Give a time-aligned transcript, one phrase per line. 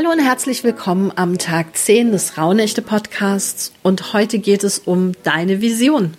[0.00, 5.12] Hallo und herzlich willkommen am Tag 10 des Raunechte Podcasts und heute geht es um
[5.24, 6.16] deine Vision.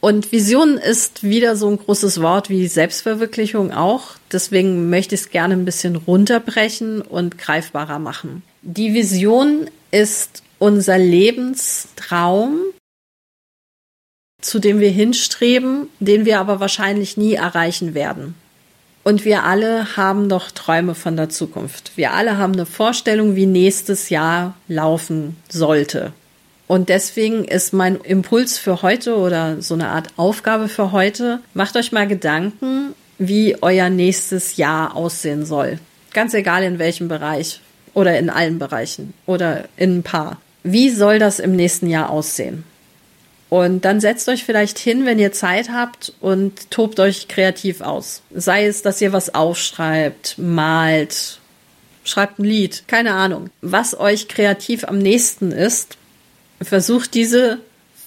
[0.00, 4.12] Und Vision ist wieder so ein großes Wort wie Selbstverwirklichung auch.
[4.32, 8.42] Deswegen möchte ich es gerne ein bisschen runterbrechen und greifbarer machen.
[8.62, 12.60] Die Vision ist unser Lebenstraum,
[14.40, 18.36] zu dem wir hinstreben, den wir aber wahrscheinlich nie erreichen werden.
[19.04, 21.92] Und wir alle haben doch Träume von der Zukunft.
[21.96, 26.12] Wir alle haben eine Vorstellung, wie nächstes Jahr laufen sollte.
[26.68, 31.76] Und deswegen ist mein Impuls für heute oder so eine Art Aufgabe für heute, macht
[31.76, 35.78] euch mal Gedanken, wie euer nächstes Jahr aussehen soll.
[36.14, 37.60] Ganz egal in welchem Bereich
[37.94, 40.40] oder in allen Bereichen oder in ein paar.
[40.62, 42.64] Wie soll das im nächsten Jahr aussehen?
[43.52, 48.22] Und dann setzt euch vielleicht hin, wenn ihr Zeit habt und tobt euch kreativ aus.
[48.34, 51.38] Sei es, dass ihr was aufschreibt, malt,
[52.02, 53.50] schreibt ein Lied, keine Ahnung.
[53.60, 55.98] Was euch kreativ am nächsten ist,
[56.62, 57.58] versucht diese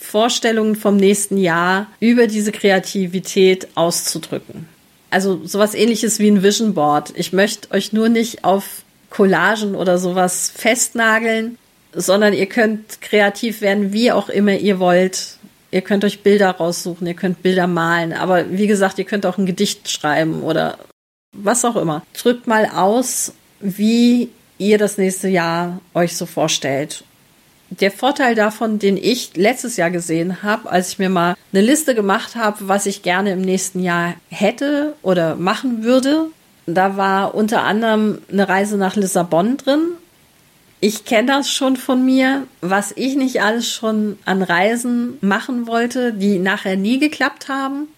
[0.00, 4.66] Vorstellungen vom nächsten Jahr über diese Kreativität auszudrücken.
[5.10, 7.12] Also sowas ähnliches wie ein Vision Board.
[7.16, 11.58] Ich möchte euch nur nicht auf Collagen oder sowas festnageln,
[11.96, 15.38] sondern ihr könnt kreativ werden, wie auch immer ihr wollt.
[15.74, 19.38] Ihr könnt euch Bilder raussuchen, ihr könnt Bilder malen, aber wie gesagt, ihr könnt auch
[19.38, 20.78] ein Gedicht schreiben oder
[21.36, 22.06] was auch immer.
[22.16, 27.02] Drückt mal aus, wie ihr das nächste Jahr euch so vorstellt.
[27.70, 31.96] Der Vorteil davon, den ich letztes Jahr gesehen habe, als ich mir mal eine Liste
[31.96, 36.28] gemacht habe, was ich gerne im nächsten Jahr hätte oder machen würde,
[36.66, 39.88] da war unter anderem eine Reise nach Lissabon drin
[40.84, 46.12] ich kenne das schon von mir, was ich nicht alles schon an Reisen machen wollte,
[46.12, 47.88] die nachher nie geklappt haben.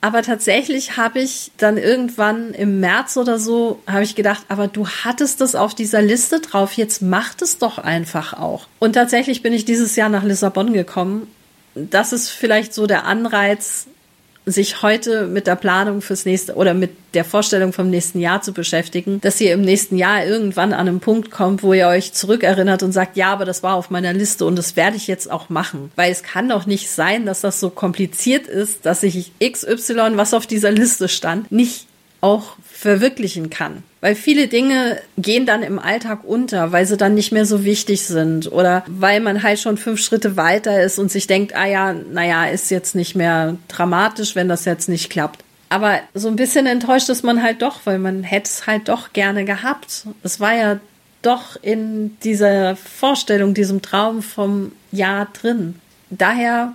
[0.00, 4.88] Aber tatsächlich habe ich dann irgendwann im März oder so, habe ich gedacht, aber du
[4.88, 8.66] hattest das auf dieser Liste drauf, jetzt mach es doch einfach auch.
[8.80, 11.28] Und tatsächlich bin ich dieses Jahr nach Lissabon gekommen.
[11.76, 13.86] Das ist vielleicht so der Anreiz,
[14.46, 18.52] sich heute mit der Planung fürs nächste oder mit der Vorstellung vom nächsten Jahr zu
[18.52, 22.82] beschäftigen, dass ihr im nächsten Jahr irgendwann an einen Punkt kommt, wo ihr euch zurückerinnert
[22.82, 25.48] und sagt, ja, aber das war auf meiner Liste und das werde ich jetzt auch
[25.48, 25.90] machen.
[25.96, 30.34] Weil es kann doch nicht sein, dass das so kompliziert ist, dass ich XY, was
[30.34, 31.86] auf dieser Liste stand, nicht
[32.24, 33.82] auch verwirklichen kann.
[34.00, 38.06] Weil viele Dinge gehen dann im Alltag unter, weil sie dann nicht mehr so wichtig
[38.06, 41.92] sind oder weil man halt schon fünf Schritte weiter ist und sich denkt, ah ja,
[41.92, 45.44] naja, ist jetzt nicht mehr dramatisch, wenn das jetzt nicht klappt.
[45.68, 49.12] Aber so ein bisschen enttäuscht ist man halt doch, weil man hätte es halt doch
[49.12, 50.06] gerne gehabt.
[50.22, 50.80] Es war ja
[51.20, 55.76] doch in dieser Vorstellung, diesem Traum vom Jahr drin.
[56.10, 56.72] Daher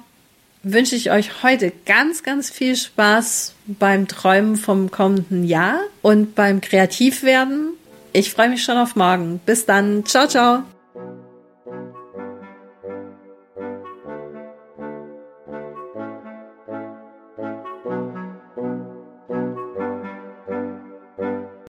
[0.64, 6.62] wünsche ich euch heute ganz, ganz viel Spaß beim Träumen vom kommenden Jahr und beim
[6.62, 7.74] Kreativwerden.
[8.14, 9.40] Ich freue mich schon auf morgen.
[9.46, 10.06] Bis dann.
[10.06, 10.64] Ciao, ciao.